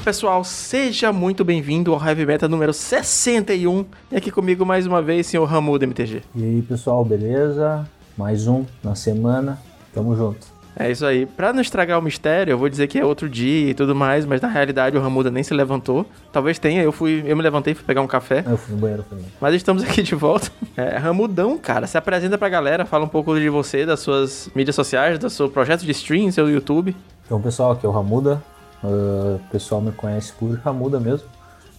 [0.00, 3.84] pessoal, seja muito bem-vindo ao Heavy Meta número 61.
[4.10, 6.22] E aqui comigo mais uma vez, senhor Ramu do MTG.
[6.34, 7.86] E aí, pessoal, beleza?
[8.16, 9.58] Mais um na semana.
[9.92, 10.46] Tamo junto.
[10.74, 11.26] É isso aí.
[11.26, 14.24] Pra não estragar o mistério, eu vou dizer que é outro dia e tudo mais,
[14.24, 16.06] mas na realidade o Ramuda nem se levantou.
[16.32, 18.42] Talvez tenha, eu fui, eu me levantei, fui pegar um café.
[18.48, 19.26] Eu fui no banheiro também.
[19.38, 20.50] Mas estamos aqui de volta.
[20.76, 24.74] É, Ramudão, cara, se apresenta pra galera, fala um pouco de você, das suas mídias
[24.74, 26.96] sociais, do seu projeto de stream, seu YouTube.
[27.26, 28.42] Então, pessoal, aqui é o Ramuda.
[28.82, 31.26] Uh, o pessoal me conhece por Ramuda mesmo.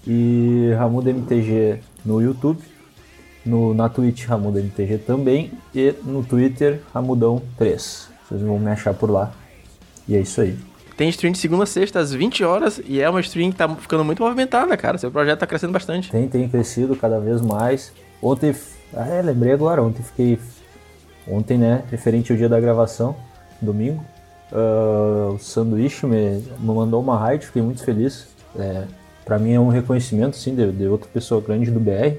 [0.06, 2.62] E Ramuda MTG no YouTube.
[3.46, 5.52] No, na Twitch, Ramuda MTG também.
[5.74, 8.08] E no Twitter, Ramudão3.
[8.28, 9.32] Vocês vão me achar por lá.
[10.08, 10.58] E é isso aí.
[10.96, 13.68] Tem stream de segunda a sexta às 20 horas e é uma stream que tá
[13.76, 14.98] ficando muito movimentada, cara.
[14.98, 16.12] Seu projeto tá crescendo bastante.
[16.12, 17.92] Tem, tem crescido cada vez mais.
[18.22, 18.54] Ontem,
[18.94, 20.38] ah, é, lembrei agora, ontem fiquei.
[21.28, 23.16] Ontem, né, referente ao dia da gravação,
[23.62, 24.04] domingo,
[24.52, 28.28] uh, o Sanduíche me, mandou uma raid, fiquei muito feliz.
[28.58, 28.84] É,
[29.26, 32.18] para mim é um reconhecimento, sim, de, de outra pessoa grande do BR.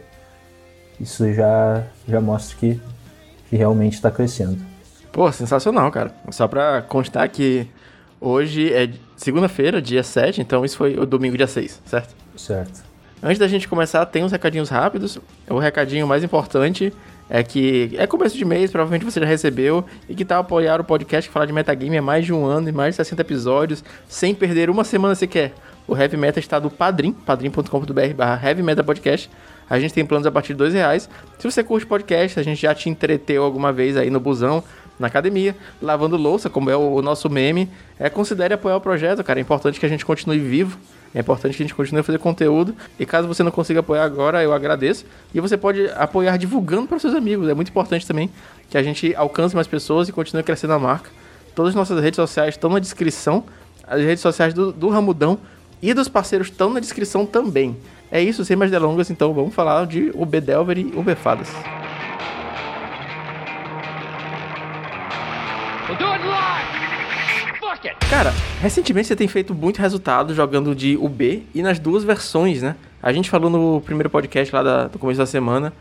[1.00, 2.80] Isso já, já mostra que,
[3.50, 4.58] que realmente está crescendo.
[5.10, 6.14] Pô, sensacional, cara.
[6.30, 7.66] Só pra constar que
[8.20, 12.14] hoje é segunda-feira, dia 7, então isso foi o domingo, dia 6, certo?
[12.36, 12.82] Certo.
[13.22, 15.18] Antes da gente começar, tem uns recadinhos rápidos.
[15.48, 16.92] O recadinho mais importante
[17.34, 20.84] é que é começo de mês, provavelmente você já recebeu, e que tal apoiar o
[20.84, 23.82] podcast que fala de metagame há mais de um ano e mais de 60 episódios,
[24.06, 25.54] sem perder uma semana sequer.
[25.88, 29.30] O Heavy Meta está do Padrim, padrim.com.br barra Heavy Meta Podcast.
[29.68, 31.08] A gente tem planos a partir de dois reais.
[31.38, 34.62] Se você curte podcast, a gente já te entreteu alguma vez aí no busão,
[34.98, 37.66] na academia, lavando louça, como é o nosso meme,
[37.98, 39.40] é, considere apoiar o projeto, cara.
[39.40, 40.78] É importante que a gente continue vivo.
[41.14, 42.74] É importante que a gente continue a fazer conteúdo.
[42.98, 45.04] E caso você não consiga apoiar agora, eu agradeço.
[45.34, 47.48] E você pode apoiar divulgando para seus amigos.
[47.48, 48.30] É muito importante também
[48.70, 51.10] que a gente alcance mais pessoas e continue crescendo a marca.
[51.54, 53.44] Todas as nossas redes sociais estão na descrição.
[53.86, 55.38] As redes sociais do, do Ramudão
[55.82, 57.76] e dos parceiros estão na descrição também.
[58.10, 61.48] É isso, sem mais delongas, então vamos falar de UB Delver e UB Fadas.
[68.08, 72.76] Cara, recentemente você tem feito muito resultado jogando de UB e nas duas versões, né?
[73.02, 75.72] A gente falou no primeiro podcast lá da, do começo da semana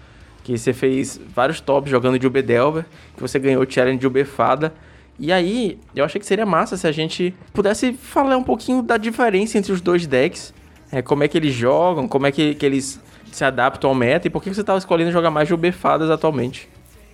[0.43, 2.85] que você fez vários tops jogando de UB Delver,
[3.15, 4.73] que você ganhou o challenge de UB Fada.
[5.19, 8.97] E aí, eu achei que seria massa se a gente pudesse falar um pouquinho da
[8.97, 10.53] diferença entre os dois decks,
[10.91, 12.99] é, como é que eles jogam, como é que, que eles
[13.31, 16.09] se adaptam ao meta e por que você estava escolhendo jogar mais de UB Fadas
[16.09, 16.67] atualmente.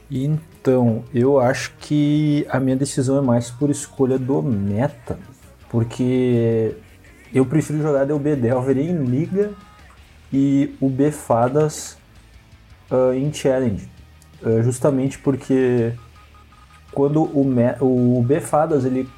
[0.09, 5.19] Então, eu acho que a minha decisão é mais por escolha do meta,
[5.69, 6.75] porque
[7.33, 9.51] eu prefiro jogar de UB Delver em Liga
[10.31, 11.97] e UB Fadas
[12.89, 13.89] uh, em Challenge,
[14.41, 15.93] uh, justamente porque
[16.91, 17.45] quando o,
[17.81, 19.09] o UB Fadas ele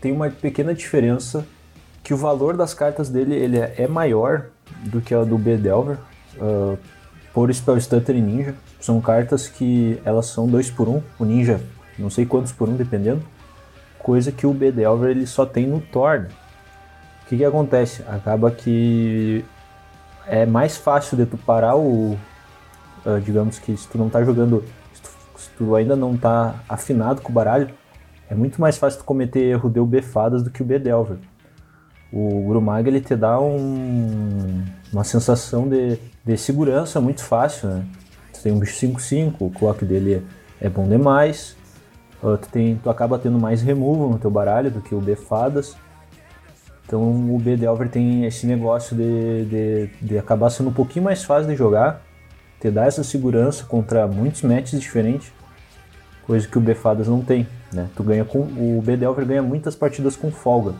[0.00, 1.46] tem uma pequena diferença
[2.02, 4.46] que o valor das cartas dele ele é, é maior
[4.84, 5.98] do que a do B Delver,
[6.36, 6.78] uh,
[7.32, 8.54] por Spell Stutter e Ninja.
[8.80, 11.60] São cartas que elas são 2 por 1 um, o Ninja
[11.98, 13.22] não sei quantos por um, dependendo.
[13.98, 16.26] Coisa que o B Delver ele só tem no Thorn.
[16.26, 18.02] O que, que acontece?
[18.08, 19.44] Acaba que
[20.26, 22.18] é mais fácil de tu parar o.
[23.04, 24.64] Uh, digamos que se tu não tá jogando.
[24.92, 27.70] Se tu, se tu, ainda não tá afinado com o baralho,
[28.28, 31.18] é muito mais fácil tu cometer erro de Fadas do que o B Delver.
[32.12, 34.62] O Grumag ele te dá um,
[34.92, 37.86] uma sensação de, de segurança muito fácil, né?
[38.34, 40.22] Tu tem um bicho 5-5, o clock dele
[40.60, 41.56] é, bom demais.
[42.22, 45.16] Uh, tu, tem, tu acaba tendo mais removal no teu baralho do que o B
[45.16, 45.74] Fadas.
[46.84, 51.24] Então o B Delver tem esse negócio de, de, de, acabar sendo um pouquinho mais
[51.24, 52.02] fácil de jogar,
[52.60, 55.32] te dá essa segurança contra muitos matches diferentes,
[56.26, 57.48] coisa que o B Fadas não tem.
[57.72, 57.88] Né?
[57.96, 60.74] Tu ganha com, o B Delver ganha muitas partidas com folga.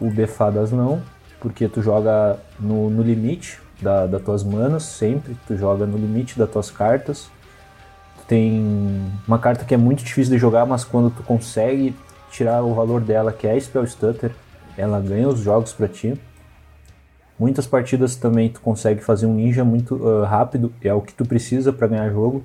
[0.00, 1.02] O B Fadas não,
[1.40, 6.38] porque tu joga no, no limite da, das tuas manas, sempre, tu joga no limite
[6.38, 7.30] das tuas cartas.
[8.18, 11.94] Tu tem uma carta que é muito difícil de jogar, mas quando tu consegue
[12.30, 14.32] tirar o valor dela, que é a Spell Stutter,
[14.76, 16.18] ela ganha os jogos para ti.
[17.38, 21.24] Muitas partidas também tu consegue fazer um ninja muito uh, rápido, é o que tu
[21.24, 22.42] precisa para ganhar jogo,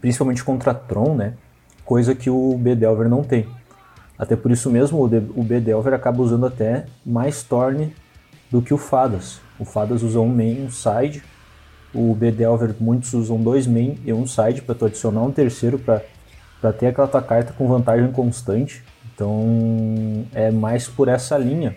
[0.00, 1.34] principalmente contra Tron, né?
[1.84, 3.46] Coisa que o B Delver não tem.
[4.18, 7.94] Até por isso mesmo o B Delver acaba usando até mais Thorn
[8.50, 9.40] do que o Fadas.
[9.58, 11.22] O Fadas usa um main um side.
[11.94, 15.78] O B Delver muitos usam dois main e um side para tu adicionar um terceiro
[15.78, 18.82] para ter aquela tua carta com vantagem constante.
[19.14, 21.76] Então é mais por essa linha.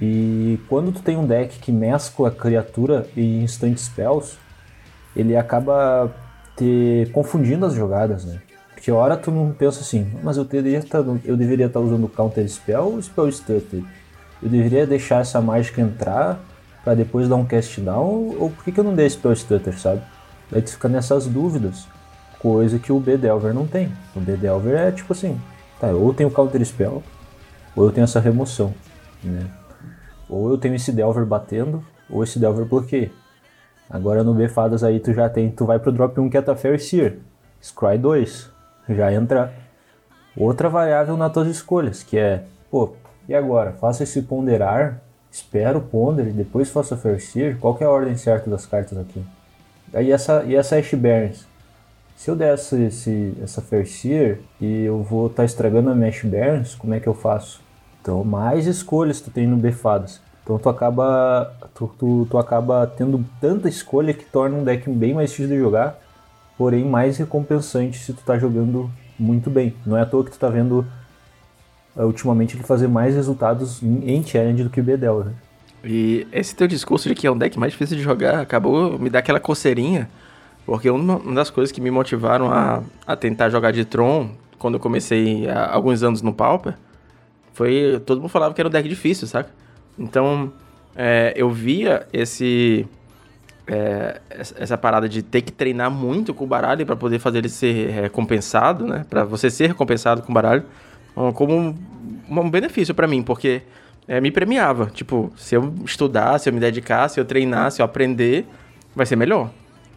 [0.00, 4.38] E quando tu tem um deck que mescla criatura e instant spells,
[5.14, 6.12] ele acaba
[6.56, 8.40] te confundindo as jogadas, né?
[8.84, 12.46] Porque hora tu não pensa assim, mas eu, tá, eu deveria estar tá usando Counter
[12.46, 13.82] Spell ou Spell Stutter?
[14.42, 16.38] Eu deveria deixar essa mágica entrar
[16.84, 18.36] para depois dar um cast down?
[18.38, 20.02] Ou por que, que eu não dei Spell Stutter, sabe?
[20.50, 21.88] Daí tu fica nessas dúvidas.
[22.38, 23.90] Coisa que o B-Delver não tem.
[24.14, 25.40] O B-Delver é tipo assim,
[25.80, 27.02] tá, ou eu tenho Counter Spell,
[27.74, 28.74] ou eu tenho essa remoção,
[29.22, 29.46] né?
[30.28, 33.10] Ou eu tenho esse Delver batendo, ou esse Delver bloqueia.
[33.88, 36.78] Agora no B-Fadas aí tu já tem, tu vai pro drop 1 que é a
[36.78, 37.20] Seer,
[37.62, 38.52] Scry 2,
[38.88, 39.52] já entra
[40.36, 42.94] outra variável nas tuas escolhas, que é, pô,
[43.28, 43.72] e agora?
[43.72, 45.00] Faça esse ponderar,
[45.30, 49.24] espero ponder, depois faça Seer, qual é a ordem certa das cartas aqui?
[49.92, 51.46] Aí essa, e essa Ash Barons?
[52.16, 56.24] Se eu der esse, esse, essa Seer e eu vou estar tá estragando a Mesh
[56.24, 57.60] Barons, como é que eu faço?
[58.00, 60.20] Então, mais escolhas tu tem no B-Fadas.
[60.44, 65.14] Então tu acaba, tu, tu, tu, acaba tendo tanta escolha que torna um deck bem
[65.14, 65.98] mais difícil de jogar,
[66.56, 69.74] porém mais recompensante se tu tá jogando muito bem.
[69.84, 70.86] Não é à toa que tu tá vendo
[71.96, 75.32] uh, ultimamente ele fazer mais resultados em, em challenge do que o Bedel, né?
[75.84, 79.10] E esse teu discurso de que é um deck mais difícil de jogar acabou me
[79.10, 80.08] dar aquela coceirinha,
[80.64, 84.80] porque uma das coisas que me motivaram a, a tentar jogar de Tron quando eu
[84.80, 86.74] comecei há alguns anos no Pauper
[87.54, 88.02] foi.
[88.04, 89.50] Todo mundo falava que era um deck difícil, saca?
[89.98, 90.52] Então,
[90.94, 92.86] é, eu via esse.
[93.66, 97.48] É, essa parada de ter que treinar muito com o baralho para poder fazer ele
[97.48, 99.06] ser recompensado, né?
[99.08, 100.64] Para você ser recompensado com o baralho,
[101.34, 101.74] como
[102.28, 103.62] um, benefício para mim, porque
[104.06, 104.86] é, me premiava.
[104.86, 108.46] Tipo, se eu estudar, se eu me dedicar, se eu treinar, se eu aprender,
[108.94, 109.50] vai ser melhor.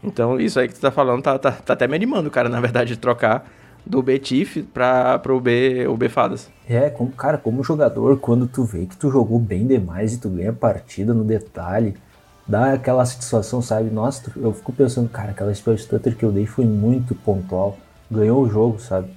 [0.04, 2.62] Então, isso aí que tu tá falando tá, tá, tá até me animando, cara, na
[2.62, 3.50] verdade, de trocar
[3.86, 6.50] do B-Tiff para o B, o B Fadas.
[6.68, 10.30] É, como, cara, como jogador, quando tu vê que tu jogou bem demais e tu
[10.30, 11.96] ganha a partida no detalhe,
[12.48, 13.90] dá aquela satisfação, sabe?
[13.90, 17.78] Nossa, eu fico pensando, cara, aquela Spell Stutter que eu dei foi muito pontual,
[18.10, 19.10] ganhou o jogo, sabe?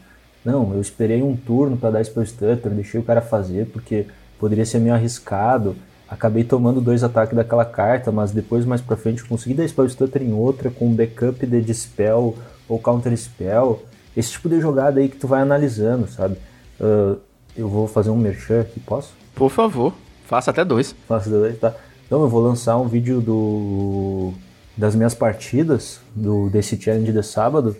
[0.44, 4.06] Não, eu esperei um turno para dar Spell Stutter, deixei o cara fazer porque
[4.38, 5.77] poderia ser meio arriscado.
[6.09, 10.23] Acabei tomando dois ataques daquela carta, mas depois mais pra frente consegui dar Spell Stutter
[10.23, 12.37] em outra com backup de Dispel
[12.69, 13.85] ou Counter Spell
[14.17, 16.37] esse tipo de jogada aí que tu vai analisando, sabe?
[16.81, 17.19] Uh,
[17.56, 19.12] eu vou fazer um merchan aqui, posso?
[19.35, 19.94] Por favor,
[20.26, 20.94] faça até dois.
[21.06, 21.75] Faça dois, tá?
[22.11, 24.33] Então eu vou lançar um vídeo do
[24.77, 27.77] das minhas partidas do desse challenge de sábado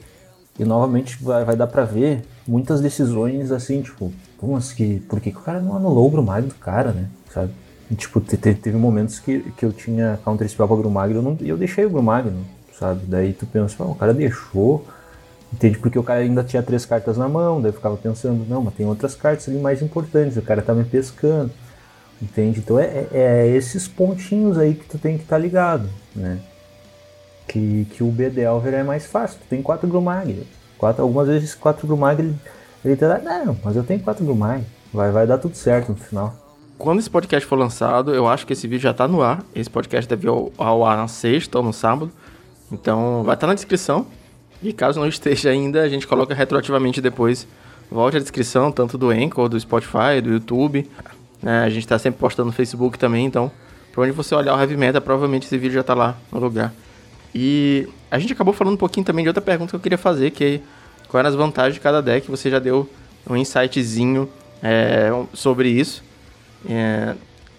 [0.57, 5.33] e novamente vai, vai dar para ver muitas decisões assim, tipo, mas que por que,
[5.33, 7.09] que o cara não anulou o Grumag do cara, né?
[7.35, 7.51] Sabe?
[7.91, 11.39] E, tipo, teve, teve momentos que, que eu tinha counter spell pra Grumag e eu,
[11.41, 12.31] eu deixei o Grumag,
[12.79, 13.01] sabe?
[13.09, 14.87] Daí tu pensa, o cara deixou,
[15.53, 15.77] Entende?
[15.77, 18.75] Porque o cara ainda tinha três cartas na mão, daí eu ficava pensando, não, mas
[18.75, 21.51] tem outras cartas ali mais importantes, o cara tá me pescando.
[22.21, 22.61] Entende?
[22.61, 26.39] Então é, é, é esses pontinhos aí que tu tem que estar tá ligado, né?
[27.49, 29.39] Que, que o Bedelver é mais fácil.
[29.41, 30.47] Tu tem quatro Grumag.
[30.77, 32.37] Quatro, algumas vezes quatro Grumag ele,
[32.85, 34.65] ele te dá, não, mas eu tenho quatro Grumag.
[34.93, 36.35] Vai, vai dar tudo certo no final.
[36.77, 39.45] Quando esse podcast for lançado, eu acho que esse vídeo já tá no ar.
[39.55, 42.11] Esse podcast deve ir ao, ao ar na sexta ou no sábado.
[42.71, 44.07] Então vai estar tá na descrição.
[44.63, 47.47] E caso não esteja ainda, a gente coloca retroativamente depois.
[47.91, 50.89] Volte a descrição, tanto do Anchor, do Spotify, do YouTube.
[51.45, 53.51] É, a gente está sempre postando no Facebook também, então,
[53.93, 56.73] por onde você olhar o Heavy Meta, provavelmente esse vídeo já está lá no lugar.
[57.35, 60.31] E a gente acabou falando um pouquinho também de outra pergunta que eu queria fazer,
[60.31, 60.61] que é
[61.09, 62.31] quais eram as vantagens de cada deck.
[62.31, 62.89] Você já deu
[63.29, 64.29] um insightzinho
[64.63, 66.03] é, sobre isso.
[66.69, 67.15] É,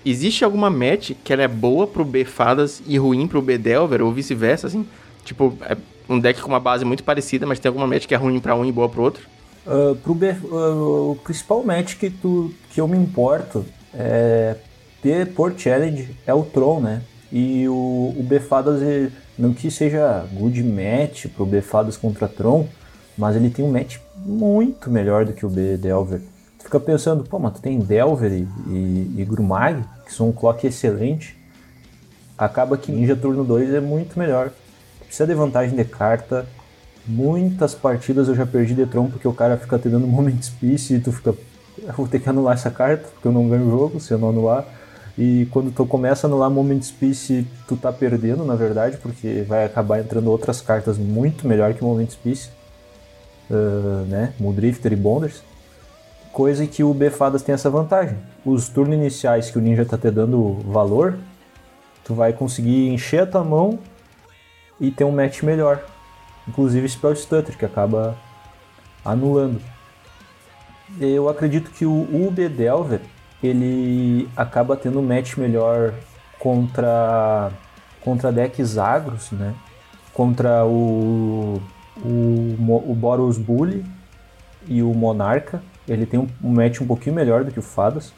[0.05, 4.01] existe alguma match que ela é boa pro B Fadas e ruim pro B Delver,
[4.01, 4.85] ou vice-versa, assim?
[5.23, 5.77] Tipo, é,
[6.09, 8.55] um deck com uma base muito parecida, mas tem alguma match que é ruim para
[8.55, 9.27] um e boa para outro?
[9.65, 14.55] Uh, pro uh, o principal match que, tu, que eu me importo é
[15.01, 17.01] ter por challenge é o Tron, né?
[17.31, 18.81] E o, o Befadas,
[19.37, 22.67] não que seja good match pro Befadas contra Tron,
[23.17, 26.21] mas ele tem um match muito melhor do que o B Delver.
[26.57, 30.31] Tu fica pensando, pô, mas tu tem Delver e, e, e Grumag, que são um
[30.31, 31.37] clock excelente.
[32.37, 34.51] Acaba que Ninja Turno 2 é muito melhor
[35.11, 36.47] precisa de vantagem de carta.
[37.05, 40.95] Muitas partidas eu já perdi de Tron porque o cara fica te dando Moment Piece
[40.95, 41.35] e tu fica.
[41.81, 44.19] Eu vou ter que anular essa carta porque eu não ganho o jogo se eu
[44.19, 44.65] não anular.
[45.17, 49.65] E quando tu começa a anular Moment Piece, tu tá perdendo, na verdade, porque vai
[49.65, 52.49] acabar entrando outras cartas muito melhor que Moment Piece,
[53.49, 54.33] uh, né?
[54.39, 55.43] Muldrifter e Bonders.
[56.31, 58.17] Coisa que o B-Fadas tem essa vantagem.
[58.45, 61.17] Os turnos iniciais que o ninja tá te dando valor,
[62.05, 63.79] tu vai conseguir encher a tua mão
[64.79, 65.83] e tem um match melhor.
[66.47, 68.17] Inclusive Spell Stutter, que acaba
[69.03, 69.61] anulando.
[70.99, 73.01] Eu acredito que o UB Delver
[73.41, 75.93] ele acaba tendo um match melhor
[76.39, 77.51] contra
[78.01, 79.53] contra decks agros, né?
[80.13, 81.61] Contra o
[81.97, 83.85] o, o Boros Bully
[84.67, 85.61] e o Monarca.
[85.87, 88.13] Ele tem um, match um pouquinho melhor do que o Fadas.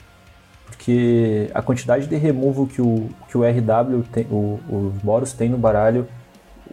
[0.68, 5.50] porque a quantidade de removal que o, que o RW tem, o, os Boros tem
[5.50, 6.08] no baralho,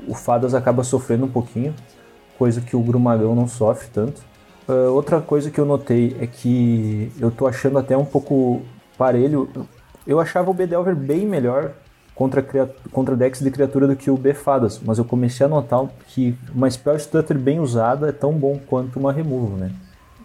[0.07, 1.75] o Fadas acaba sofrendo um pouquinho,
[2.38, 4.30] coisa que o Grumagão não sofre tanto.
[4.69, 8.62] Uh, outra coisa que eu notei é que eu tô achando até um pouco
[8.97, 9.49] parelho.
[10.07, 11.73] Eu achava o B-Delver bem melhor
[12.14, 12.43] contra,
[12.93, 16.71] contra decks de criatura do que o B-Fadas, mas eu comecei a notar que uma
[16.71, 19.73] Spell Stutter bem usada é tão bom quanto uma Removal, né?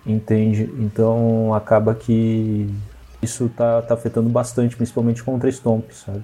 [0.06, 0.70] Entende?
[0.77, 2.70] Então acaba que
[3.22, 6.24] isso tá, tá afetando bastante, principalmente contra Stomp, sabe?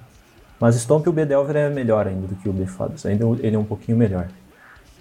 [0.60, 3.64] Mas Stomp o B-Delver é melhor ainda do que o B-Fadas, ainda ele é um
[3.64, 4.28] pouquinho melhor.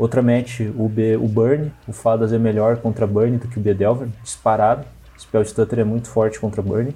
[0.02, 3.62] Outra match, o, B, o Burn, o Fadas é melhor contra Burn do que o
[3.62, 4.84] B-Delver, disparado.
[5.16, 6.92] Spell Stutter é muito forte contra Burn.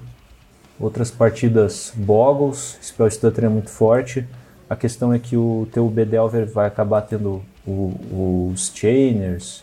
[0.76, 4.26] Outras partidas, Boggles, Spell Stutter é muito forte.
[4.68, 9.62] A questão é que o teu B-Delver vai acabar tendo o, os Chainers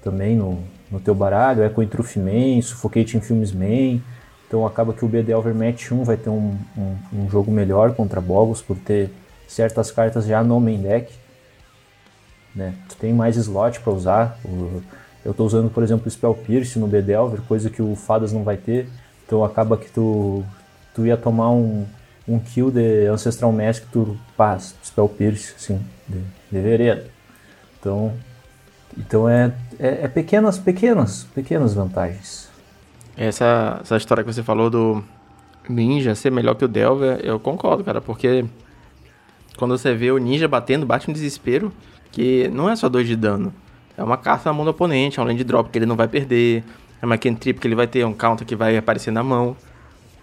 [0.00, 4.00] também no, no teu baralho, Echo Intruth Man, Suffocating Films Man.
[4.46, 8.20] Então acaba que o B-Delver Match 1 vai ter um, um, um jogo melhor contra
[8.20, 9.10] Boggles por ter
[9.48, 11.12] certas cartas já no main deck
[12.58, 12.74] né?
[12.88, 14.38] Tu tem mais slot para usar.
[15.24, 18.42] Eu estou usando, por exemplo, o Spell Pierce no Bedelver, coisa que o Fadas não
[18.42, 18.88] vai ter.
[19.24, 20.44] Então acaba que tu,
[20.94, 21.86] tu ia tomar um,
[22.26, 26.18] um kill de Ancestral Mask, tu passa Spell Pierce, assim, de,
[26.50, 27.06] de vereda.
[27.78, 28.12] Então,
[28.96, 32.48] então é, é, é, pequenas, pequenas, pequenas vantagens.
[33.16, 35.04] Essa, essa história que você falou do
[35.68, 38.44] Ninja ser melhor que o Delver, eu concordo, cara, porque
[39.56, 41.72] quando você vê o Ninja batendo, bate um desespero
[42.18, 43.54] que não é só 2 de dano.
[43.96, 46.08] É uma carta na mão do oponente, é um land drop que ele não vai
[46.08, 46.64] perder,
[47.00, 49.56] é uma cantrip que ele vai ter, um counter que vai aparecer na mão.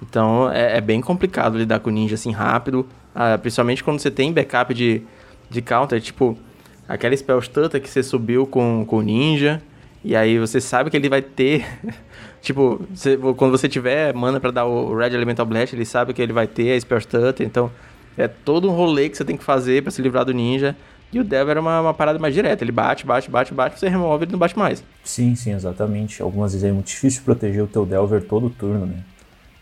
[0.02, 2.86] Então é, é bem complicado lidar com ninja assim rápido,
[3.16, 5.04] ah, principalmente quando você tem backup de,
[5.50, 6.38] de counter, tipo
[6.86, 9.62] aquela spell stutter que você subiu com, com o ninja,
[10.04, 11.66] e aí você sabe que ele vai ter.
[12.42, 16.22] tipo, você, quando você tiver mana para dar o Red Elemental Blast, ele sabe que
[16.22, 17.72] ele vai ter a spell stutter, então
[18.18, 20.76] é todo um rolê que você tem que fazer para se livrar do ninja.
[21.16, 22.62] E o Dev era uma, uma, parada mais direta.
[22.62, 24.84] Ele bate, bate, bate, bate, você remove ele não bate mais.
[25.02, 26.22] Sim, sim, exatamente.
[26.22, 28.98] Algumas vezes é muito difícil proteger o teu Delver todo turno, né?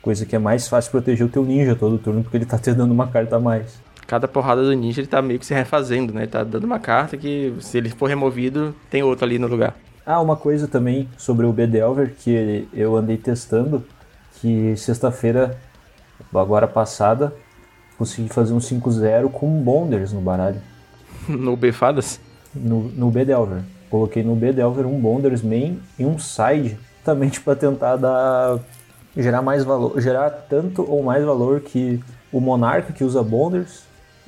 [0.01, 2.73] Coisa que é mais fácil proteger o teu ninja todo turno, porque ele tá te
[2.73, 3.79] dando uma carta a mais.
[4.07, 6.21] Cada porrada do ninja ele tá meio que se refazendo, né?
[6.21, 9.75] Ele tá dando uma carta que, se ele for removido, tem outro ali no lugar.
[10.03, 13.85] Ah, uma coisa também sobre o B-Delver que eu andei testando,
[14.41, 15.55] que sexta-feira,
[16.33, 17.31] agora passada,
[17.95, 20.72] consegui fazer um 5-0 com Bonders no baralho.
[21.27, 22.19] No B-Fadas?
[22.53, 23.61] No, no B-Delver.
[23.89, 28.59] Coloquei no B-Delver um Bonders main e um side, também para tentar dar
[29.15, 31.99] gerar mais valor, gerar tanto ou mais valor que
[32.31, 33.83] o Monarca que usa Bonders,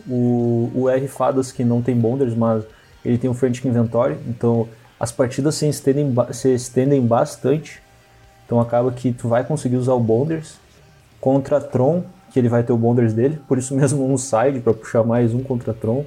[0.08, 2.64] o, o R Fadas que não tem Bonders, mas
[3.04, 4.68] ele tem um Frantic Inventory, então
[5.00, 7.82] as partidas se estendem, se estendem bastante,
[8.46, 10.58] então acaba que tu vai conseguir usar o Bonders
[11.20, 14.74] contra Tron, que ele vai ter o Bonders dele, por isso mesmo um side para
[14.74, 16.06] puxar mais um contra Tron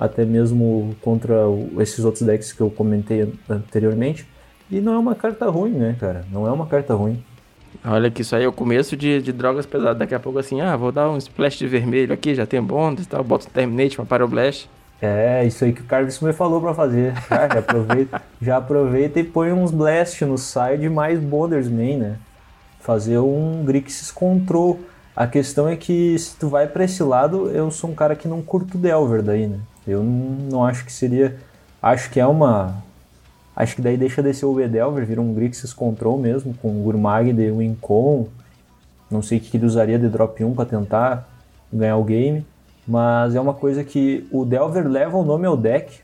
[0.00, 1.34] até mesmo contra
[1.78, 4.26] esses outros decks que eu comentei anteriormente.
[4.70, 6.24] E não é uma carta ruim, né, cara?
[6.32, 7.22] Não é uma carta ruim.
[7.84, 9.98] Olha que isso aí é o começo de, de drogas pesadas.
[9.98, 13.04] Daqui a pouco assim, ah, vou dar um splash de vermelho aqui, já tem bônus
[13.04, 14.68] e tal, boto um Terminate, uma Pyroblast.
[15.02, 17.14] É, isso aí que o Carlos me falou para fazer.
[17.28, 22.16] Já, já, aproveita, já aproveita e põe uns Blast no side mais Bonders main, né?
[22.80, 24.80] Fazer um Grixis Control.
[25.14, 28.26] A questão é que se tu vai para esse lado, eu sou um cara que
[28.26, 29.58] não curto Delver daí, né?
[29.90, 31.36] Eu não, acho que seria.
[31.82, 32.82] Acho que é uma.
[33.54, 36.82] Acho que daí deixa de ser o Bedelver, vira um Grixis Control mesmo, com o
[36.82, 38.28] Gurmag de Wincon.
[39.10, 41.28] Não sei o que ele usaria de drop 1 para tentar
[41.72, 42.46] ganhar o game.
[42.86, 46.00] Mas é uma coisa que o Delver leva o nome ao deck,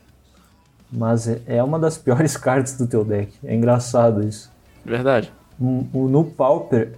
[0.91, 3.33] mas é uma das piores cartas do teu deck.
[3.43, 4.51] É engraçado isso.
[4.85, 5.31] Verdade.
[5.59, 6.93] No Pauper,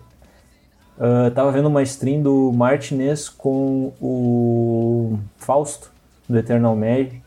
[0.97, 5.89] uh, tava vendo uma stream do Martinez com o Fausto
[6.29, 7.21] do Eternal Mag,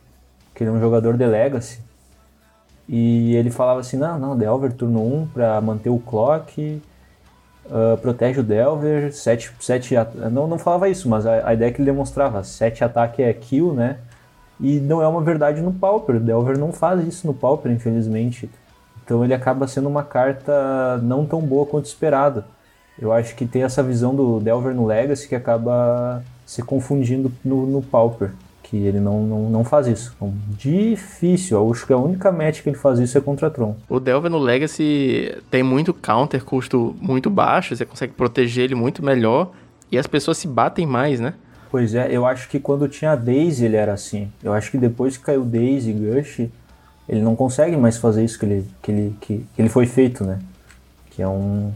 [0.55, 1.81] que ele é um jogador de Legacy.
[2.89, 6.81] E ele falava assim, não, não, Delver turno 1 para manter o clock,
[7.67, 9.95] uh, protege o Delver, 7, 7
[10.31, 13.73] não, não falava isso, mas a, a, ideia que ele demonstrava, 7 ataque é kill,
[13.73, 13.99] né?
[14.61, 18.49] E não é uma verdade no Pauper, o Delver não faz isso no Pauper, infelizmente.
[19.05, 22.45] Então ele acaba sendo uma carta não tão boa quanto esperado.
[22.99, 27.67] Eu acho que tem essa visão do Delver no Legacy que acaba se confundindo no,
[27.67, 28.31] no Pauper
[28.73, 30.15] que ele não, não, não faz isso.
[30.17, 31.59] Então, difícil.
[31.59, 33.77] Eu acho que a única match que ele faz isso é contra Tron.
[33.87, 39.05] O Delver no Legacy tem muito counter, custo muito baixo, você consegue proteger ele muito
[39.05, 39.51] melhor
[39.91, 41.35] e as pessoas se batem mais, né?
[41.71, 44.33] Pois é, eu acho que quando tinha Daisy ele era assim.
[44.43, 46.49] Eu acho que depois que caiu Daisy e Gush,
[47.07, 50.25] ele não consegue mais fazer isso que ele, que ele, que, que ele foi feito,
[50.25, 50.39] né?
[51.11, 51.75] Que é um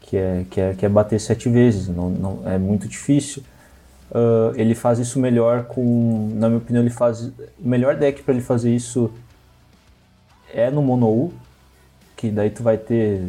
[0.00, 3.42] que é, que é, que é bater sete vezes, não, não, é muito difícil.
[4.10, 8.34] Uh, ele faz isso melhor com, na minha opinião, ele faz o melhor deck para
[8.34, 9.10] ele fazer isso
[10.54, 11.32] é no Mono
[12.16, 13.28] que daí tu vai ter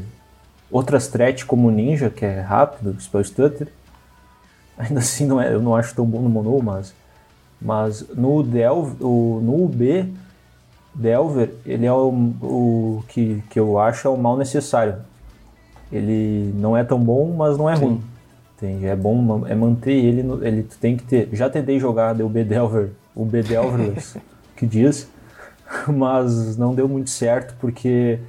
[0.71, 3.67] outras threat como Ninja, que é rápido, Spell Stutter.
[4.77, 6.93] Ainda assim não é, eu não acho tão bom no Mono, mas
[7.59, 10.13] mas no Delver, no UB
[10.93, 12.09] Delver, ele é o,
[12.41, 14.95] o que, que eu acho é o mal necessário.
[15.91, 17.83] Ele não é tão bom, mas não é Sim.
[17.83, 18.03] ruim.
[18.57, 18.87] Entende?
[18.87, 21.29] É bom é manter ele, no, ele tem que ter.
[21.31, 23.93] Já tentei jogar o Bedelver, o Bedelver
[24.55, 25.07] que diz,
[25.87, 28.19] mas não deu muito certo porque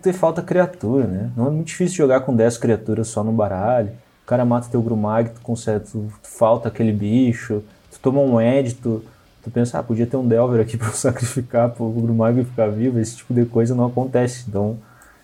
[0.00, 1.30] ter falta criatura, né?
[1.36, 3.90] Não é muito difícil jogar com 10 criaturas só no baralho.
[4.22, 8.36] O cara mata teu Grumag, tu, consegue, tu, tu falta aquele bicho, tu toma um
[8.80, 9.04] tu,
[9.42, 13.00] tu pensa, ah, podia ter um Delver aqui para sacrificar pro Grumag ficar vivo.
[13.00, 14.44] Esse tipo de coisa não acontece.
[14.48, 14.78] Então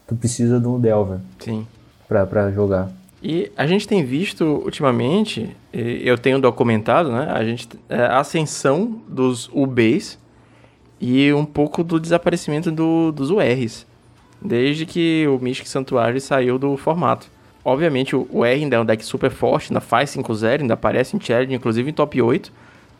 [0.09, 1.18] tu precisa de um Delver.
[1.38, 1.66] Sim.
[2.09, 2.90] Pra, pra jogar.
[3.23, 7.31] E a gente tem visto ultimamente, eu tenho documentado, né?
[7.31, 10.19] A, gente, é, a ascensão dos UBs
[11.00, 13.87] e um pouco do desaparecimento do, dos URs,
[14.41, 17.29] desde que o Mystic Sanctuary saiu do formato.
[17.64, 21.21] Obviamente o R ainda é um deck super forte, ainda faz 5-0, ainda aparece em
[21.21, 22.52] challenge, inclusive em top 8,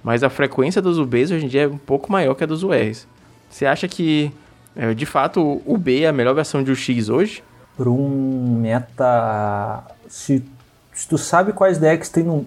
[0.05, 2.63] mas a frequência dos UBs hoje em dia é um pouco maior que a dos
[2.63, 3.09] URs.
[3.51, 4.31] Você acha que,
[4.77, 7.43] é, de fato, o UB é a melhor versão de UX hoje?
[7.77, 10.45] Por um meta se,
[10.93, 12.45] se tu sabe quais decks tem no.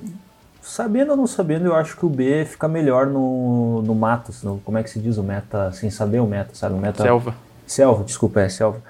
[0.61, 4.43] Sabendo ou não sabendo, eu acho que o B fica melhor no, no Matos.
[4.43, 6.75] No, como é que se diz o meta, sem saber o meta, sabe?
[6.75, 7.01] O meta...
[7.01, 7.35] Selva.
[7.65, 8.81] Selva, desculpa, é Selva.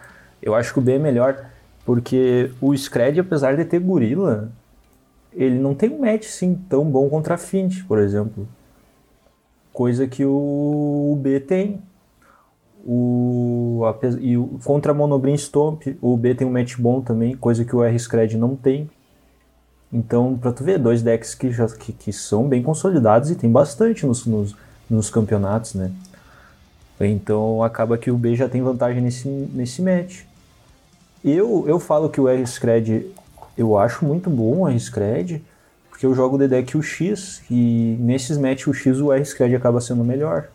[0.41, 1.45] Eu acho que o B é melhor,
[1.85, 4.49] porque o Scred, apesar de ter gorila,
[5.33, 8.45] ele não tem um match assim tão bom contra a Fint, por exemplo.
[9.71, 11.81] Coisa que o B tem.
[12.85, 13.81] O,
[14.19, 17.83] e o, contra Monobrin Stomp, o B tem um match bom também, coisa que o
[17.83, 18.87] R-Scred não tem.
[19.91, 23.51] Então, pra tu ver, dois decks que, já, que, que são bem consolidados e tem
[23.51, 24.55] bastante nos, nos,
[24.89, 25.91] nos, campeonatos, né?
[26.99, 30.21] Então, acaba que o B já tem vantagem nesse, nesse match.
[31.23, 33.07] Eu, eu falo que o R-Scred,
[33.57, 35.43] eu acho muito bom o R-Scred,
[35.89, 39.81] porque eu jogo de deck o X, e nesses matches o X o R-Scred acaba
[39.81, 40.49] sendo melhor.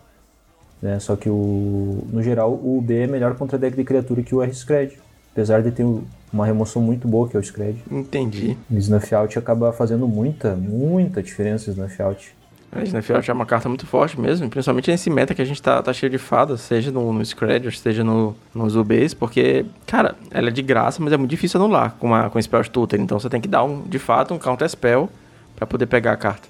[0.81, 0.99] Né?
[0.99, 4.41] Só que o, no geral o B é melhor contra deck de criatura que o
[4.41, 4.97] R-Scred.
[5.31, 5.85] Apesar de ter
[6.31, 7.77] uma remoção muito boa que é o Scred.
[7.89, 8.57] Entendi.
[8.69, 12.35] O Snuff Out acaba fazendo muita, muita diferença o Snuff Out.
[12.71, 15.61] A Snuff Out é uma carta muito forte mesmo, principalmente nesse meta que a gente
[15.61, 20.15] tá, tá cheio de fadas, seja no, no Scred, seja no, nos UBs, porque, cara,
[20.31, 23.19] ela é de graça, mas é muito difícil anular com, uma, com Spell Tutor, então
[23.19, 25.09] você tem que dar, um, de fato, um Counter Spell
[25.53, 26.47] para poder pegar a carta.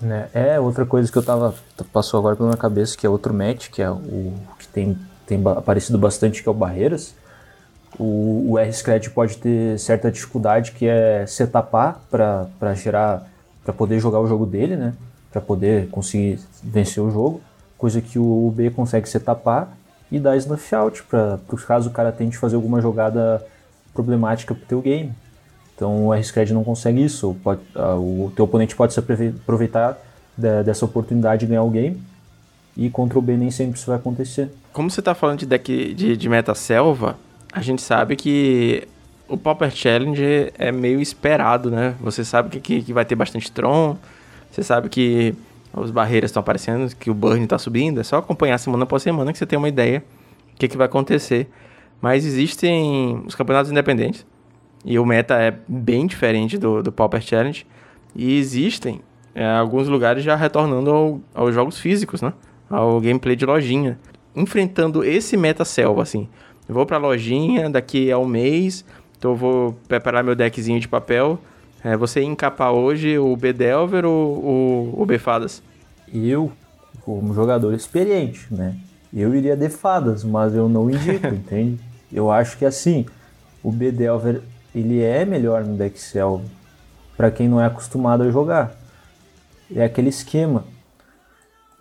[0.00, 0.28] Né?
[0.34, 1.54] É, outra coisa que eu tava.
[1.92, 5.42] passou agora pela minha cabeça, que é outro match, que é o que tem, tem
[5.46, 7.14] aparecido bastante, que é o Barreiras.
[7.98, 13.28] O, o R-Scratch pode ter certa dificuldade, que é setapar para gerar.
[13.64, 14.94] para poder jogar o jogo dele, né?
[15.30, 17.40] Para poder conseguir vencer o jogo.
[17.78, 19.76] Coisa que o B consegue setapar
[20.10, 23.44] e dar snuff out, para caso o cara tente fazer alguma jogada
[23.92, 25.12] problemática pro teu game.
[25.74, 27.36] Então o R-Scred não consegue isso.
[27.42, 29.98] Pode, uh, o teu oponente pode se aproveitar
[30.36, 32.00] de, dessa oportunidade de ganhar o game.
[32.76, 34.50] E contra o B nem sempre isso vai acontecer.
[34.72, 37.16] Como você está falando de deck de, de meta selva,
[37.52, 38.86] a gente sabe que
[39.28, 41.94] o Pauper Challenge é meio esperado, né?
[42.00, 43.96] Você sabe que, que, que vai ter bastante Tron,
[44.50, 45.34] você sabe que
[45.72, 48.00] as barreiras estão aparecendo, que o burn está subindo.
[48.00, 50.86] É só acompanhar semana após semana que você tem uma ideia do que, que vai
[50.86, 51.48] acontecer.
[52.00, 54.26] Mas existem os campeonatos independentes
[54.84, 57.66] e o meta é bem diferente do, do Pauper Challenge.
[58.14, 59.00] E existem
[59.34, 62.32] é, alguns lugares já retornando ao, aos jogos físicos, né?
[62.68, 63.98] Ao gameplay de lojinha.
[64.36, 66.28] Enfrentando esse meta selva, assim.
[66.68, 68.84] Eu vou pra lojinha daqui a um mês,
[69.16, 71.38] então eu vou preparar meu deckzinho de papel.
[71.82, 75.62] É, você encapar hoje o B-Delver ou o, o B-Fadas?
[76.12, 76.52] Eu,
[77.02, 78.76] como jogador experiente, né?
[79.12, 81.78] Eu iria de fadas, mas eu não indico, entende?
[82.12, 83.04] Eu acho que assim,
[83.62, 84.42] o B-Delver
[84.74, 86.44] ele é melhor no deck selva
[87.16, 88.74] para quem não é acostumado a jogar.
[89.74, 90.64] É aquele esquema.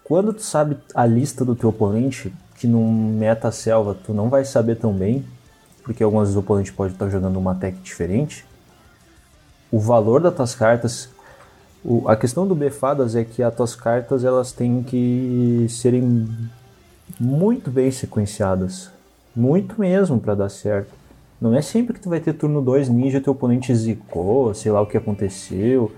[0.03, 4.45] Quando tu sabe a lista do teu oponente, que num meta selva tu não vai
[4.45, 5.25] saber tão bem,
[5.83, 8.45] porque algumas vezes o oponente pode estar jogando uma tech diferente,
[9.71, 11.09] o valor das tuas cartas,
[11.83, 16.29] o, a questão do Befadas é que as tuas cartas elas têm que serem
[17.19, 18.91] muito bem sequenciadas,
[19.35, 21.02] muito mesmo para dar certo.
[21.43, 24.79] Não é sempre que tu vai ter turno 2 ninja, teu oponente zicou, sei lá
[24.79, 25.91] o que aconteceu,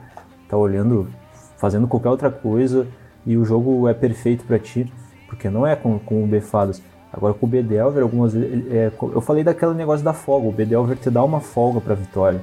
[0.49, 1.07] tá olhando,
[1.55, 2.87] fazendo qualquer outra coisa
[3.23, 4.91] e o jogo é perfeito para ti,
[5.27, 6.81] porque não é com, com o Befadas.
[7.13, 8.71] Agora com o Bedelver, algumas vezes.
[8.71, 10.47] É, eu falei daquele negócio da folga.
[10.47, 12.41] O Bedelver te dá uma folga pra vitória.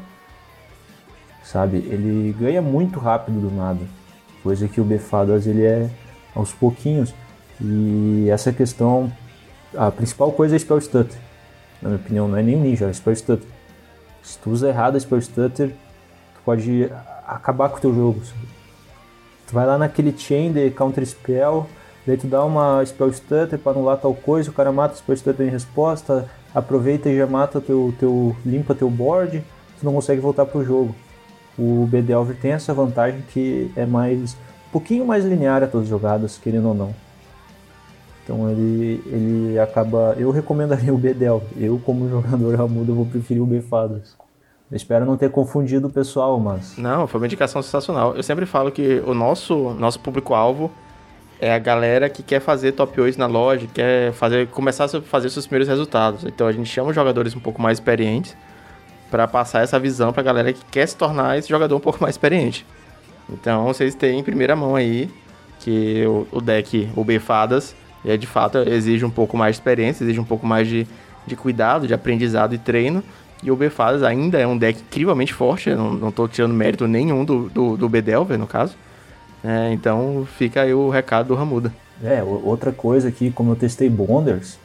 [1.43, 1.79] Sabe?
[1.79, 3.81] Ele ganha muito rápido do nada.
[4.45, 5.91] Coisa que o Befadas ele é
[6.37, 7.13] aos pouquinhos.
[7.61, 9.13] E essa questão.
[9.77, 11.32] A principal coisa é Spell Stutter.
[11.83, 13.49] Na minha opinião, não é nem ninja, é Spell Stutter.
[14.23, 16.89] Se tu usa errado a Spell Stutter, tu pode
[17.27, 18.23] acabar com o teu jogo.
[19.47, 21.67] Tu vai lá naquele chain de Counter Spell
[22.07, 25.17] Daí tu dá uma spell stutter para anular tal coisa, o cara mata o spell
[25.17, 29.43] stutter em resposta, aproveita e já mata teu, teu limpa teu board,
[29.79, 30.95] tu não consegue voltar pro jogo.
[31.57, 35.91] O Bedelver tem essa vantagem que é mais um pouquinho mais linear a todas as
[35.91, 36.95] jogadas, querendo ou não.
[38.25, 40.15] Então ele, ele acaba.
[40.19, 41.49] Eu recomendaria o Bedelver.
[41.57, 44.17] Eu, como jogador Ramudo, vou preferir o Befadas.
[44.71, 46.79] Espero não ter confundido o pessoal, mas.
[46.79, 48.17] Não, foi uma indicação sensacional.
[48.17, 50.71] Eu sempre falo que o nosso, nosso público-alvo
[51.39, 55.29] é a galera que quer fazer top 8 na loja, quer fazer, começar a fazer
[55.29, 56.25] seus primeiros resultados.
[56.25, 58.35] Então a gente chama os jogadores um pouco mais experientes
[59.11, 62.01] para passar essa visão para a galera que quer se tornar esse jogador um pouco
[62.01, 62.65] mais experiente.
[63.29, 65.11] Então vocês têm em primeira mão aí
[65.61, 70.05] que o, o deck, o B-Fadas, é, de fato exige um pouco mais de experiência,
[70.05, 70.87] exige um pouco mais de,
[71.27, 73.03] de cuidado, de aprendizado e treino.
[73.43, 77.25] E o B-Fadas ainda é um deck incrivelmente forte, eu não, estou tirando mérito nenhum
[77.25, 78.77] do, do, do B-Delver, no caso.
[79.43, 81.73] É, então fica aí o recado do Ramuda.
[82.03, 84.59] É, outra coisa aqui, como eu testei Bonders,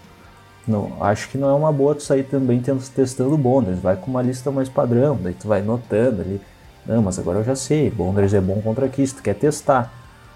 [0.67, 2.61] não, acho que não é uma boa tu sair também
[2.93, 3.79] testando Bonders.
[3.79, 6.41] Vai com uma lista mais padrão, daí tu vai notando ali.
[6.85, 9.91] Não, mas agora eu já sei, Bonders é bom contra aqui, se tu quer testar.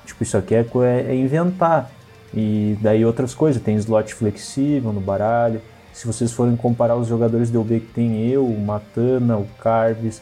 [0.05, 0.65] Tipo, isso aqui é,
[1.07, 1.91] é inventar.
[2.33, 5.61] E daí outras coisas, tem slot flexível no baralho.
[5.91, 10.21] Se vocês forem comparar os jogadores do UB que tem eu, o Matana, o Carves,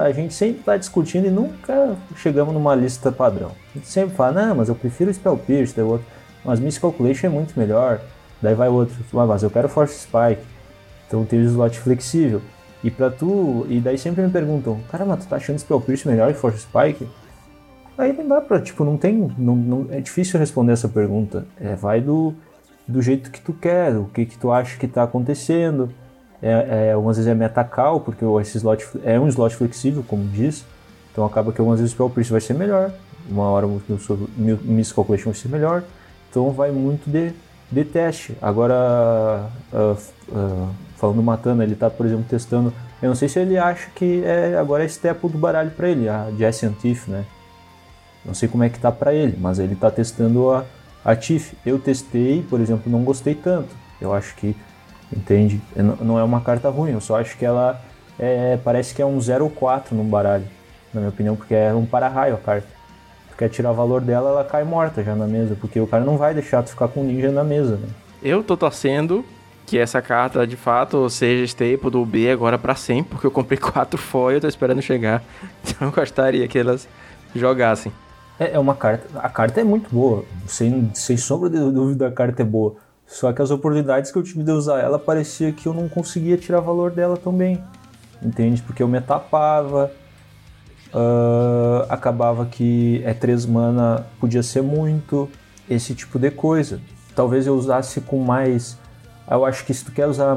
[0.00, 3.52] a gente sempre está discutindo e nunca chegamos numa lista padrão.
[3.70, 6.06] A gente sempre fala, não, mas eu prefiro o Spell Pierce, daí outro,
[6.44, 8.00] mas Miss Calculation é muito melhor.
[8.42, 10.42] Daí vai outro, ah, mas eu quero Force Spike.
[11.06, 12.42] Então tem o slot flexível.
[12.82, 16.08] E para tu, e daí sempre me perguntam, cara, mas tu tá achando Spell Pierce
[16.08, 17.06] melhor que Force Spike?
[17.96, 21.46] Aí não dá pra, tipo, não tem, não, não, é difícil responder essa pergunta.
[21.60, 22.34] É, vai do,
[22.86, 25.90] do jeito que tu quer, o que que tu acha que tá acontecendo
[26.42, 30.64] é, é, algumas vezes é metacal, porque esse slot é um slot flexível, como diz.
[31.12, 32.90] Então acaba que algumas vezes o spell vai ser melhor,
[33.30, 33.80] uma hora o
[34.36, 35.84] miss calculation vai ser melhor.
[36.30, 37.32] Então vai muito de,
[37.70, 38.36] de teste.
[38.40, 39.96] Agora, uh,
[40.32, 42.72] uh, falando Matana, ele está, por exemplo, testando.
[43.00, 46.08] Eu não sei se ele acha que é, agora é step do baralho para ele,
[46.08, 47.24] a Jesse Antif, né?
[48.24, 50.64] Não sei como é que tá para ele, mas ele está testando a,
[51.04, 51.16] a.
[51.66, 53.74] Eu testei, por exemplo, não gostei tanto.
[54.00, 54.56] Eu acho que
[55.16, 55.60] entende?
[56.00, 57.80] Não é uma carta ruim, eu só acho que ela
[58.18, 60.44] é, parece que é um 0-4 no baralho,
[60.92, 62.66] na minha opinião, porque é um para-raio a carta.
[63.30, 66.04] Tu quer tirar o valor dela, ela cai morta já na mesa, porque o cara
[66.04, 67.88] não vai deixar tu ficar com ninja na mesa, né?
[68.22, 69.24] Eu tô torcendo
[69.66, 73.58] que essa carta de fato seja staple do B agora para sempre, porque eu comprei
[73.58, 75.22] quatro foil e tô esperando chegar.
[75.64, 76.88] Então eu gostaria que elas
[77.34, 77.92] jogassem.
[78.42, 79.06] É, é uma carta.
[79.20, 80.24] A carta é muito boa.
[80.46, 82.74] Sem, sem sombra de dúvida, a carta é boa.
[83.06, 86.36] Só que as oportunidades que eu tive de usar ela parecia que eu não conseguia
[86.36, 87.62] tirar valor dela também.
[88.22, 88.62] Entende?
[88.62, 89.92] Porque eu me tapava,
[90.94, 95.28] uh, acabava que é 3 mana podia ser muito,
[95.68, 96.80] esse tipo de coisa.
[97.14, 98.78] Talvez eu usasse com mais.
[99.30, 100.36] Eu acho que se tu quer usar,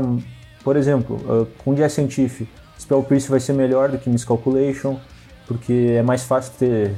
[0.64, 4.98] por exemplo, uh, com Dia Scientific, Spell Priest vai ser melhor do que Miscalculation,
[5.48, 6.94] porque é mais fácil ter.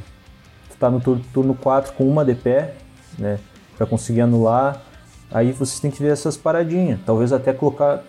[0.79, 2.75] Tá no turno 4 com uma de pé,
[3.17, 3.39] né?
[3.77, 4.83] Pra conseguir anular
[5.31, 6.99] Aí vocês têm que ver essas paradinhas.
[7.05, 8.03] Talvez até colocar.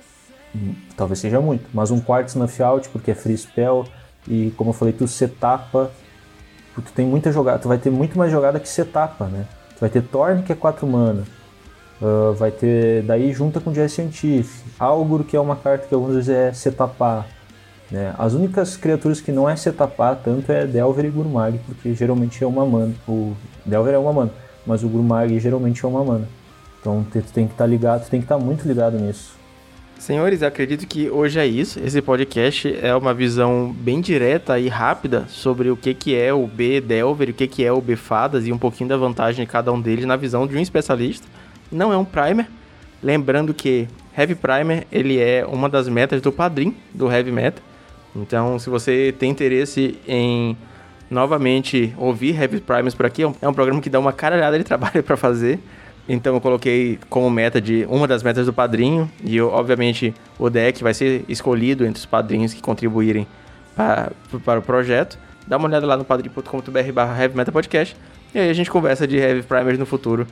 [0.96, 3.84] Talvez seja muito, mas um quarto snuff out, porque é free spell.
[4.26, 5.90] E como eu falei, tu setapa.
[6.74, 7.58] Tu tem muita jogada.
[7.58, 9.46] Tu vai ter muito mais jogada que setapa, né?
[9.74, 11.24] Tu vai ter Torn, que é 4 mana.
[12.00, 13.02] Uh, vai ter.
[13.02, 14.64] Daí junta com Jazz Scientific.
[14.78, 17.26] Algor, que é uma carta que algumas vezes é setapar.
[17.90, 18.14] Né?
[18.18, 22.46] As únicas criaturas que não é setapar tanto é Delver e Gurmag, porque geralmente é
[22.46, 22.94] uma mana.
[23.06, 24.30] O Delver é uma mana,
[24.66, 26.28] mas o Gurmag geralmente é uma mana.
[26.80, 29.38] Então tu tem que estar tá ligado, tu tem que estar tá muito ligado nisso.
[29.98, 31.80] Senhores, acredito que hoje é isso.
[31.80, 36.46] Esse podcast é uma visão bem direta e rápida sobre o que, que é o
[36.46, 39.50] B Delver, o que, que é o B Fadas e um pouquinho da vantagem de
[39.50, 41.26] cada um deles na visão de um especialista.
[41.70, 42.48] Não é um primer.
[43.02, 47.60] Lembrando que Heavy Primer ele é uma das metas do padrinho do Heavy Meta.
[48.14, 50.56] Então, se você tem interesse em
[51.10, 55.02] novamente ouvir Heavy Primers por aqui, é um programa que dá uma caralhada de trabalho
[55.04, 55.58] para fazer.
[56.08, 60.48] Então eu coloquei como meta de uma das metas do padrinho e eu, obviamente o
[60.48, 63.26] deck vai ser escolhido entre os padrinhos que contribuírem
[63.76, 64.10] para,
[64.42, 65.18] para o projeto.
[65.46, 67.94] Dá uma olhada lá no padrinho.com.br barra Heavy Meta Podcast
[68.34, 70.26] e aí a gente conversa de Heavy Primers no futuro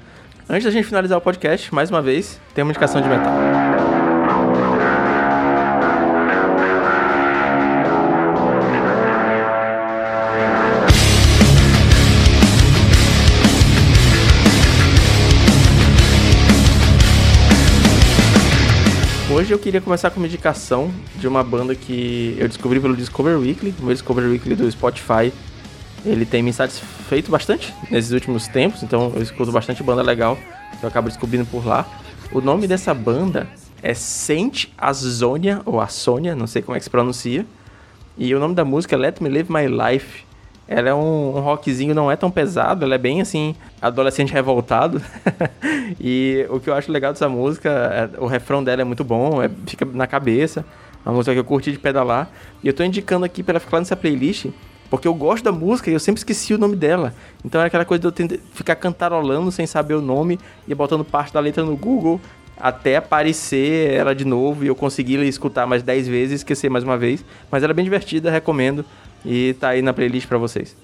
[0.48, 3.34] Antes da gente finalizar o podcast, mais uma vez, tem uma indicação de metal.
[19.36, 23.36] Hoje eu queria começar com uma indicação de uma banda que eu descobri pelo Discover
[23.36, 25.30] Weekly, o meu Discover Weekly do Spotify.
[26.06, 30.38] Ele tem me satisfeito bastante nesses últimos tempos, então eu escuto bastante banda legal
[30.80, 31.86] que eu acabo descobrindo por lá.
[32.32, 33.46] O nome dessa banda
[33.82, 37.44] é Saint Azonia, ou Asonia, não sei como é que se pronuncia.
[38.16, 40.24] E o nome da música é Let Me Live My Life.
[40.68, 45.00] Ela é um, um rockzinho, não é tão pesado, ela é bem assim, adolescente revoltado.
[46.00, 49.42] e o que eu acho legal dessa música, é, o refrão dela é muito bom,
[49.42, 50.64] é, fica na cabeça.
[51.04, 52.28] Uma música que eu curti de pedalar.
[52.64, 54.46] E eu tô indicando aqui pra ela ficar nessa playlist,
[54.90, 57.14] porque eu gosto da música e eu sempre esqueci o nome dela.
[57.44, 61.04] Então é aquela coisa de eu tentar ficar cantarolando sem saber o nome e botando
[61.04, 62.20] parte da letra no Google
[62.58, 66.82] até aparecer ela de novo e eu conseguir escutar mais 10 vezes e esquecer mais
[66.82, 67.24] uma vez.
[67.50, 68.84] Mas ela é bem divertida, recomendo.
[69.28, 70.76] E tá aí na playlist para vocês.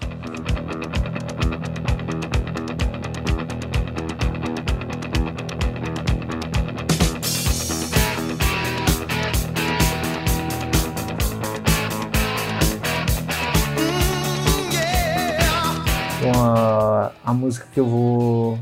[16.35, 18.59] A, a música que eu vou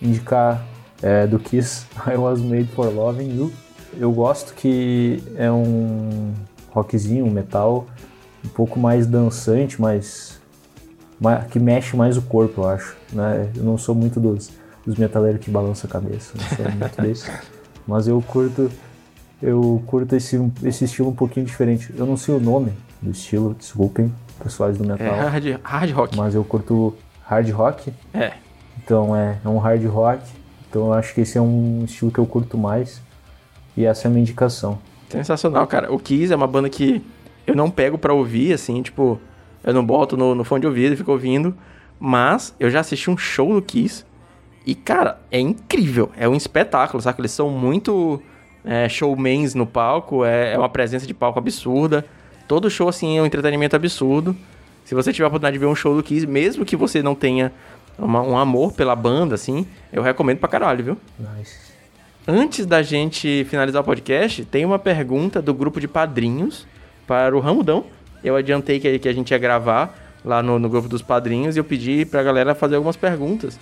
[0.00, 0.62] indicar
[1.02, 3.52] é do Kiss, I Was Made for Loving You.
[3.98, 6.34] Eu gosto que é um
[6.70, 7.86] rockzinho, um metal
[8.44, 10.40] um pouco mais dançante, mais,
[11.20, 12.96] mais, que mexe mais o corpo, eu acho.
[13.12, 13.50] Né?
[13.56, 14.50] Eu não sou muito dos,
[14.84, 17.30] dos metaleiros que balançam a cabeça, não sou muito desse.
[17.86, 18.70] Mas eu curto,
[19.40, 21.92] eu curto esse, esse estilo um pouquinho diferente.
[21.96, 25.06] Eu não sei o nome do estilo, desculpem, pessoais do metal.
[25.06, 26.16] É hard, hard rock.
[26.16, 27.92] Mas eu curto hard rock.
[28.14, 28.32] É.
[28.82, 30.22] Então é, é um hard rock.
[30.68, 33.00] Então eu acho que esse é um estilo que eu curto mais.
[33.76, 34.78] E essa é a minha indicação.
[35.08, 35.92] Sensacional, cara.
[35.92, 37.04] O Kiss é uma banda que
[37.46, 39.20] eu não pego pra ouvir, assim, tipo,
[39.64, 41.56] eu não boto no, no fone de ouvido e fico ouvindo.
[41.98, 44.04] Mas eu já assisti um show do Kiss.
[44.66, 46.10] E, cara, é incrível.
[46.16, 47.20] É um espetáculo, sabe?
[47.20, 48.20] Eles são muito
[48.64, 50.24] é, showmans no palco.
[50.24, 52.04] É, é uma presença de palco absurda.
[52.48, 54.36] Todo show, assim, é um entretenimento absurdo.
[54.84, 57.14] Se você tiver a oportunidade de ver um show do Kiss, mesmo que você não
[57.14, 57.52] tenha
[57.96, 60.98] uma, um amor pela banda, assim, eu recomendo pra caralho, viu?
[61.18, 61.72] Nice.
[62.26, 66.66] Antes da gente finalizar o podcast, tem uma pergunta do grupo de padrinhos
[67.06, 67.84] para o Ramudão.
[68.22, 71.58] Eu adiantei que, que a gente ia gravar lá no, no grupo dos padrinhos e
[71.58, 73.58] eu pedi pra galera fazer algumas perguntas.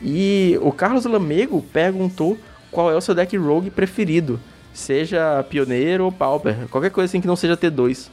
[0.00, 2.36] E o Carlos Lamego perguntou
[2.70, 4.40] qual é o seu deck rogue preferido.
[4.74, 6.66] Seja pioneiro ou pauper.
[6.70, 8.08] Qualquer coisa assim que não seja T2.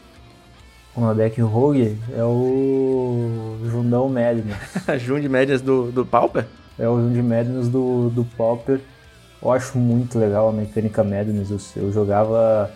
[0.95, 4.57] O deck rogue é o Jundão Madness.
[4.99, 6.45] Jund Madness do, do pauper?
[6.77, 8.81] É o Jund Madness do, do pauper.
[9.41, 11.49] Eu acho muito legal a mecânica Madness.
[11.75, 12.69] Eu, eu jogava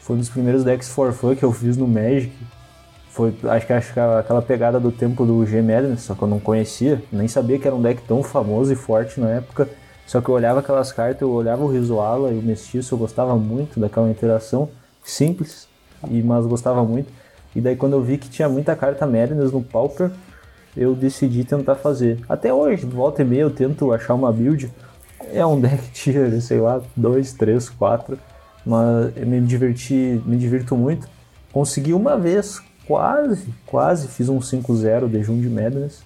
[0.00, 2.32] foi um dos primeiros decks for fun que eu fiz no Magic.
[3.10, 6.28] Foi, acho que, acho que aquela pegada do tempo do G Madness, só que eu
[6.28, 9.68] não conhecia, nem sabia que era um deck tão famoso e forte na época.
[10.06, 13.36] Só que eu olhava aquelas cartas, eu olhava o Rizuala e o Mestiço, eu gostava
[13.36, 14.70] muito daquela interação
[15.02, 15.68] simples,
[16.08, 17.12] e mas gostava muito.
[17.54, 20.10] E daí quando eu vi que tinha muita carta Madness no Pauper,
[20.76, 22.20] eu decidi tentar fazer.
[22.28, 24.72] Até hoje, volta e meia eu tento achar uma build.
[25.32, 28.18] É um deck tier, sei lá, 2, 3, 4
[28.68, 31.08] mas eu me diverti, me divirto muito.
[31.50, 36.02] Consegui uma vez, quase, quase fiz um 5-0 de Jund Madness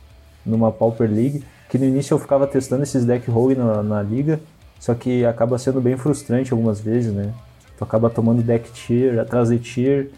[0.47, 4.41] numa Pauper League, que no início eu ficava testando esses deck rogue na, na liga,
[4.79, 7.35] só que acaba sendo bem frustrante algumas vezes, né?
[7.77, 10.11] Tu acaba tomando deck tier atrás de tier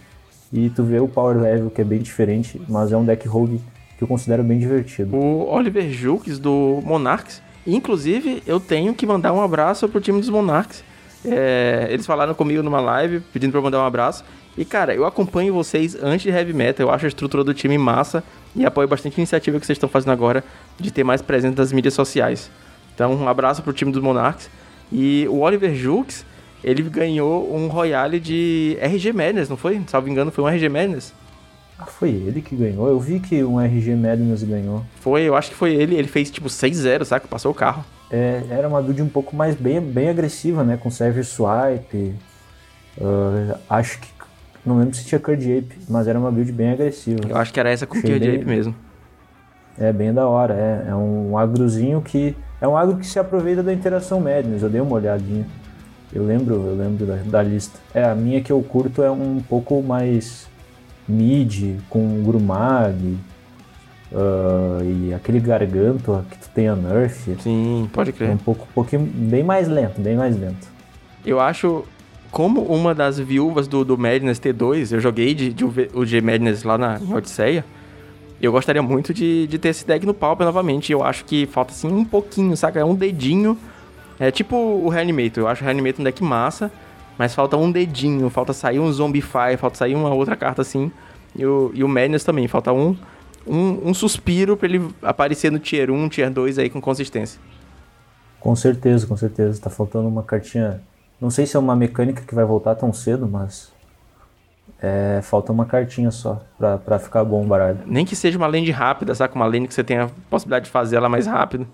[0.52, 3.58] e tu vê o power level que é bem diferente, mas é um deck rogue
[3.96, 5.16] que eu considero bem divertido.
[5.16, 10.28] O Oliver Jukes do Monarchs, inclusive eu tenho que mandar um abraço pro time dos
[10.28, 10.84] Monarchs,
[11.24, 14.24] é, eles falaram comigo numa live, pedindo pra eu mandar um abraço.
[14.56, 17.76] E, cara, eu acompanho vocês antes de Heavy Metal, eu acho a estrutura do time
[17.76, 18.22] massa
[18.54, 20.44] e apoio bastante a iniciativa que vocês estão fazendo agora
[20.78, 22.50] de ter mais presença nas mídias sociais.
[22.94, 24.48] Então, um abraço pro time dos Monarchs.
[24.92, 26.24] E o Oliver Jukes,
[26.62, 29.80] ele ganhou um Royale de RG Madness, não foi?
[29.88, 31.12] Salvo engano, foi um RG Madness.
[31.76, 32.88] Ah, foi ele que ganhou?
[32.88, 34.84] Eu vi que um RG Madness ganhou.
[35.00, 35.96] Foi, eu acho que foi ele.
[35.96, 37.26] Ele fez tipo 6-0, saca?
[37.26, 37.84] Passou o carro.
[38.14, 40.76] É, era uma build um pouco mais bem, bem agressiva, né?
[40.80, 42.14] Com server swipe.
[42.96, 44.06] Uh, acho que.
[44.64, 47.18] Não lembro se tinha Curd Ape, mas era uma build bem agressiva.
[47.28, 48.72] Eu acho que era essa com Curd Ape mesmo.
[49.76, 52.36] É bem da hora, é, é um agrozinho que.
[52.60, 55.44] É um agro que se aproveita da interação Madness, eu dei uma olhadinha.
[56.12, 57.80] Eu lembro, eu lembro da, da lista.
[57.92, 60.48] É, a minha que eu curto é um pouco mais
[61.08, 63.18] mid, com Grumag,
[64.12, 67.36] Uh, e aquele garganto que tu tem a nerf.
[67.40, 68.30] Sim, pode crer.
[68.30, 70.68] É um pouco, um pouquinho, bem mais lento, bem mais lento.
[71.26, 71.84] Eu acho,
[72.30, 76.62] como uma das viúvas do, do Madness T2, eu joguei de, de o G Madness
[76.62, 77.64] lá na, em Odisseia,
[78.40, 80.92] eu gostaria muito de, de ter esse deck no Pauper novamente.
[80.92, 82.78] Eu acho que falta assim um pouquinho, saca?
[82.78, 83.56] É um dedinho.
[84.18, 85.44] É tipo o Reanimator.
[85.44, 86.70] Eu acho o Reanimator um deck massa,
[87.16, 88.28] mas falta um dedinho.
[88.28, 90.92] Falta sair um Zombify, falta sair uma outra carta assim.
[91.34, 92.46] E o, e o Madness também.
[92.46, 92.96] Falta um,
[93.46, 97.40] um, um suspiro para ele aparecer no Tier 1, Tier 2 aí com consistência.
[98.40, 99.60] Com certeza, com certeza.
[99.60, 100.80] Tá faltando uma cartinha.
[101.20, 103.72] Não sei se é uma mecânica que vai voltar tão cedo, mas.
[104.82, 107.78] É, falta uma cartinha só pra, pra ficar bom o baralho.
[107.86, 109.34] Nem que seja uma lane rápida, sabe?
[109.34, 111.66] Uma lane que você tenha a possibilidade de fazer ela mais rápido.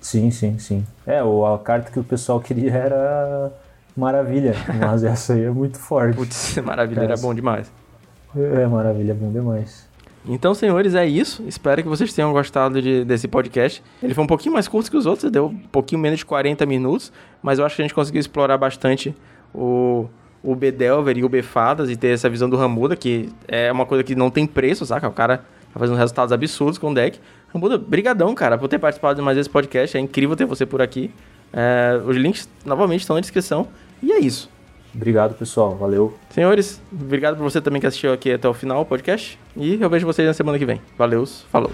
[0.00, 0.84] Sim, sim, sim.
[1.06, 3.52] É, a carta que o pessoal queria era
[3.96, 6.16] Maravilha, mas essa aí é muito forte.
[6.16, 7.70] Putz, Maravilha era bom demais.
[8.34, 9.89] É, Maravilha é bom demais.
[10.26, 11.42] Então, senhores, é isso.
[11.46, 13.82] Espero que vocês tenham gostado de, desse podcast.
[14.02, 16.66] Ele foi um pouquinho mais curto que os outros, deu um pouquinho menos de 40
[16.66, 19.14] minutos, mas eu acho que a gente conseguiu explorar bastante
[19.54, 20.06] o,
[20.42, 24.04] o B-Delver e o B-Fadas e ter essa visão do Ramuda, que é uma coisa
[24.04, 25.08] que não tem preço, saca?
[25.08, 25.38] O cara
[25.72, 27.18] tá fazendo resultados absurdos com o deck.
[27.52, 29.96] Ramuda, brigadão, cara, por ter participado de mais esse podcast.
[29.96, 31.10] É incrível ter você por aqui.
[31.52, 33.68] É, os links, novamente, estão na descrição.
[34.02, 34.50] E é isso.
[34.94, 35.76] Obrigado, pessoal.
[35.76, 36.14] Valeu.
[36.30, 39.38] Senhores, obrigado por você também que assistiu aqui até o final o podcast.
[39.56, 40.80] E eu vejo vocês na semana que vem.
[40.96, 41.70] Valeu, falou.